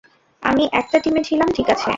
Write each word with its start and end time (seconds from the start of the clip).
আমি 0.43 0.63
একটা 0.71 0.97
টিমে 0.99 1.21
ছিলাম, 1.23 1.49
ঠিক 1.55 1.67
আছে? 1.69 1.89